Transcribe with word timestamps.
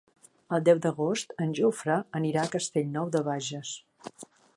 El 0.57 0.61
deu 0.69 0.79
d'agost 0.85 1.35
en 1.45 1.53
Jofre 1.59 1.97
anirà 2.21 2.47
a 2.49 2.51
Castellnou 2.55 3.13
de 3.17 3.25
Bages. 3.29 3.75